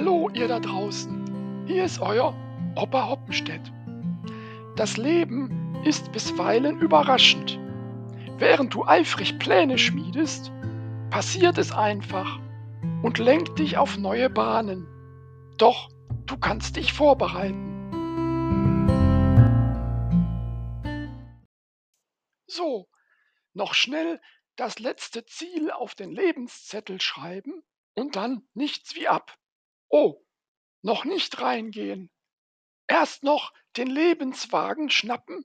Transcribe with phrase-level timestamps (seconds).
[0.00, 1.66] Hallo, ihr da draußen.
[1.66, 2.34] Hier ist euer
[2.74, 3.70] Opa Hoppenstedt.
[4.74, 7.60] Das Leben ist bisweilen überraschend.
[8.38, 10.52] Während du eifrig Pläne schmiedest,
[11.10, 12.40] passiert es einfach
[13.02, 14.86] und lenkt dich auf neue Bahnen.
[15.58, 15.90] Doch
[16.24, 17.66] du kannst dich vorbereiten.
[22.46, 22.88] So,
[23.52, 24.18] noch schnell
[24.56, 27.62] das letzte Ziel auf den Lebenszettel schreiben
[27.94, 29.36] und dann nichts wie ab.
[29.90, 30.24] Oh,
[30.82, 32.10] noch nicht reingehen.
[32.86, 35.44] Erst noch den Lebenswagen schnappen,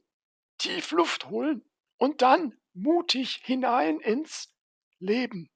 [0.60, 1.68] tief Luft holen
[1.98, 4.54] und dann mutig hinein ins
[5.00, 5.50] Leben.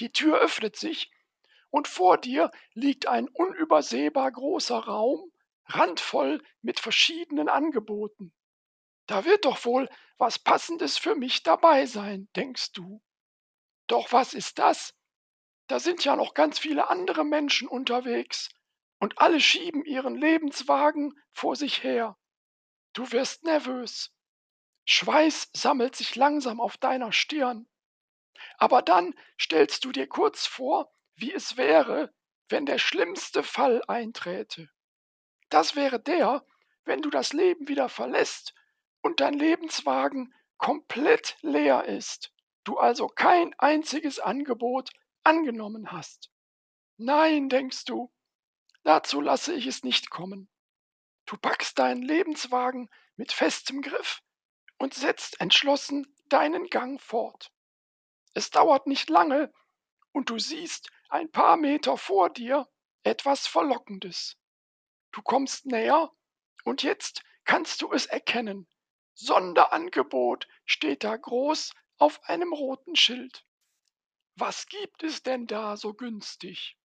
[0.00, 1.12] Die Tür öffnet sich
[1.70, 5.32] und vor dir liegt ein unübersehbar großer Raum,
[5.66, 8.32] randvoll mit verschiedenen Angeboten.
[9.06, 13.02] Da wird doch wohl was Passendes für mich dabei sein, denkst du.
[13.86, 14.94] Doch was ist das?
[15.66, 18.50] Da sind ja noch ganz viele andere Menschen unterwegs
[18.98, 22.18] und alle schieben ihren Lebenswagen vor sich her.
[22.92, 24.12] Du wirst nervös.
[24.84, 27.66] Schweiß sammelt sich langsam auf deiner Stirn.
[28.58, 32.12] Aber dann stellst du dir kurz vor, wie es wäre,
[32.48, 34.68] wenn der schlimmste Fall einträte.
[35.48, 36.44] Das wäre der,
[36.84, 38.54] wenn du das Leben wieder verlässt
[39.00, 42.32] und dein Lebenswagen komplett leer ist,
[42.64, 44.90] du also kein einziges Angebot
[45.24, 46.30] angenommen hast.
[46.96, 48.12] Nein, denkst du,
[48.82, 50.48] dazu lasse ich es nicht kommen.
[51.26, 54.22] Du packst deinen Lebenswagen mit festem Griff
[54.78, 57.50] und setzt entschlossen deinen Gang fort.
[58.34, 59.52] Es dauert nicht lange
[60.12, 62.68] und du siehst ein paar Meter vor dir
[63.02, 64.36] etwas Verlockendes.
[65.12, 66.12] Du kommst näher
[66.64, 68.68] und jetzt kannst du es erkennen.
[69.14, 73.46] Sonderangebot steht da groß auf einem roten Schild.
[74.36, 76.76] Was gibt es denn da so günstig?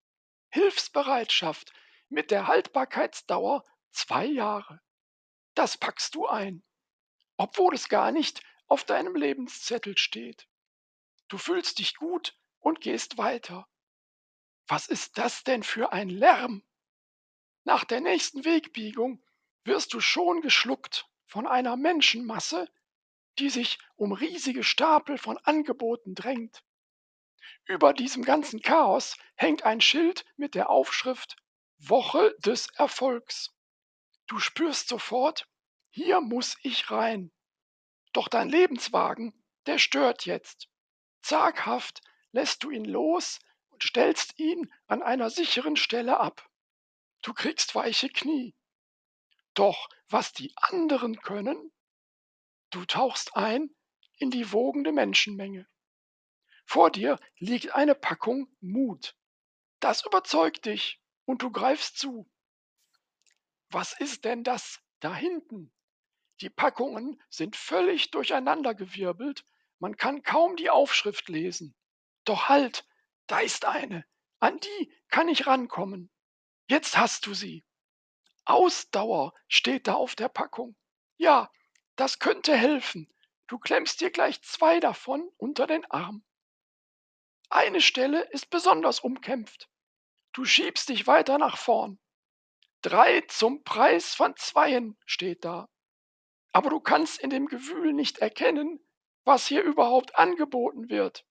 [0.49, 1.73] Hilfsbereitschaft
[2.07, 4.81] mit der Haltbarkeitsdauer zwei Jahre.
[5.55, 6.63] Das packst du ein,
[7.37, 10.47] obwohl es gar nicht auf deinem Lebenszettel steht.
[11.27, 13.67] Du fühlst dich gut und gehst weiter.
[14.67, 16.63] Was ist das denn für ein Lärm?
[17.63, 19.23] Nach der nächsten Wegbiegung
[19.63, 22.71] wirst du schon geschluckt von einer Menschenmasse,
[23.39, 26.63] die sich um riesige Stapel von Angeboten drängt.
[27.65, 31.35] Über diesem ganzen Chaos hängt ein Schild mit der Aufschrift
[31.77, 33.55] Woche des Erfolgs.
[34.27, 35.47] Du spürst sofort,
[35.91, 37.31] hier muss ich rein.
[38.13, 39.33] Doch dein Lebenswagen,
[39.65, 40.67] der stört jetzt.
[41.21, 42.01] Zaghaft
[42.31, 43.39] lässt du ihn los
[43.69, 46.49] und stellst ihn an einer sicheren Stelle ab.
[47.21, 48.55] Du kriegst weiche Knie.
[49.53, 51.71] Doch was die anderen können,
[52.69, 53.69] du tauchst ein
[54.17, 55.67] in die wogende Menschenmenge.
[56.71, 59.17] Vor dir liegt eine Packung Mut.
[59.79, 62.29] Das überzeugt dich und du greifst zu.
[63.71, 65.73] Was ist denn das da hinten?
[66.41, 69.47] Die Packungen sind völlig durcheinandergewirbelt,
[69.79, 71.75] man kann kaum die Aufschrift lesen.
[72.23, 72.85] Doch halt,
[73.25, 74.05] da ist eine,
[74.39, 76.11] an die kann ich rankommen.
[76.67, 77.65] Jetzt hast du sie.
[78.45, 80.75] Ausdauer steht da auf der Packung.
[81.17, 81.51] Ja,
[81.95, 83.11] das könnte helfen.
[83.47, 86.23] Du klemmst dir gleich zwei davon unter den Arm.
[87.49, 89.69] Eine Stelle ist besonders umkämpft.
[90.33, 91.99] Du schiebst dich weiter nach vorn.
[92.81, 95.67] Drei zum Preis von zweien steht da.
[96.51, 98.79] Aber du kannst in dem Gewühl nicht erkennen,
[99.23, 101.25] was hier überhaupt angeboten wird.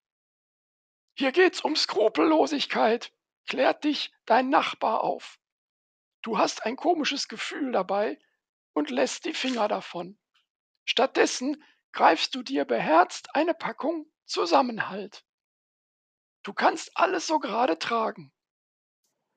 [1.15, 3.13] Hier geht's um Skrupellosigkeit,
[3.47, 5.39] klärt dich dein Nachbar auf.
[6.23, 8.19] Du hast ein komisches Gefühl dabei
[8.73, 10.19] und lässt die Finger davon.
[10.85, 11.63] Stattdessen
[11.93, 15.25] greifst du dir beherzt eine Packung Zusammenhalt.
[16.43, 18.33] Du kannst alles so gerade tragen.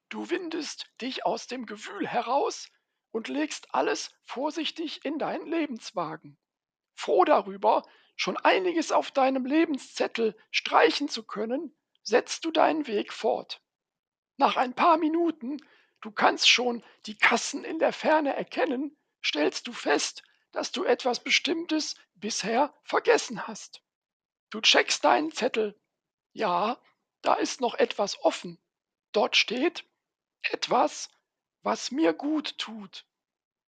[0.10, 2.70] Du windest dich aus dem Gewühl heraus
[3.12, 6.38] und legst alles vorsichtig in deinen Lebenswagen.
[6.96, 7.84] Froh darüber,
[8.16, 13.62] schon einiges auf deinem Lebenszettel streichen zu können, setzt du deinen Weg fort.
[14.38, 15.58] Nach ein paar Minuten
[16.02, 21.24] du kannst schon die Kassen in der Ferne erkennen, stellst du fest, dass du etwas
[21.24, 23.82] Bestimmtes bisher vergessen hast.
[24.50, 25.80] Du checkst deinen Zettel.
[26.34, 26.82] Ja,
[27.22, 28.58] da ist noch etwas offen.
[29.12, 29.86] Dort steht
[30.42, 31.10] etwas,
[31.62, 33.06] was mir gut tut.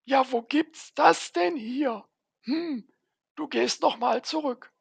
[0.05, 2.07] Ja, wo gibt's das denn hier?
[2.41, 2.89] Hm,
[3.35, 4.73] du gehst noch mal zurück.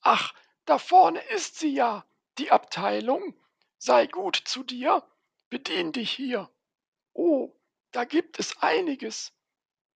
[0.00, 0.34] Ach,
[0.64, 2.06] da vorne ist sie ja,
[2.38, 3.34] die Abteilung.
[3.78, 5.06] Sei gut zu dir,
[5.50, 6.50] bedien dich hier.
[7.12, 7.54] Oh,
[7.92, 9.32] da gibt es einiges.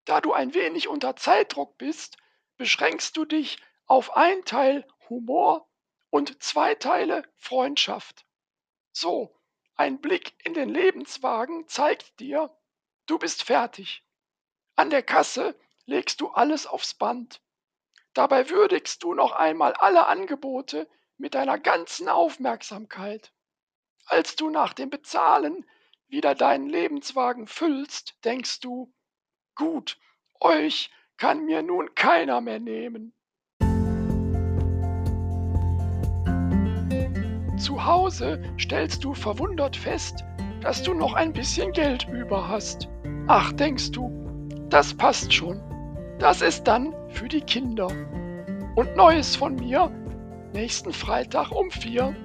[0.05, 2.17] Da du ein wenig unter Zeitdruck bist,
[2.57, 5.69] beschränkst du dich auf ein Teil Humor
[6.13, 8.27] und zwei Teile Freundschaft.
[8.93, 9.35] So,
[9.77, 12.55] Ein Blick in den Lebenswagen zeigt dir,
[13.07, 14.05] du bist fertig.
[14.77, 17.41] An der Kasse legst du alles aufs Band.
[18.13, 20.87] Dabei würdigst du noch einmal alle Angebote
[21.17, 23.33] mit deiner ganzen Aufmerksamkeit.
[24.05, 25.65] Als du nach dem Bezahlen
[26.09, 28.95] wieder deinen Lebenswagen füllst, denkst du,
[29.55, 29.99] gut,
[30.41, 33.15] euch kann mir nun keiner mehr nehmen.
[37.63, 40.25] Zu Hause stellst du verwundert fest,
[40.63, 42.89] dass du noch ein bisschen Geld über hast.
[43.29, 44.11] Ach, denkst du,
[44.69, 45.63] das passt schon.
[46.19, 47.87] Das ist dann für die Kinder.
[48.75, 49.93] Und Neues von mir
[50.53, 52.17] nächsten Freitag um vier.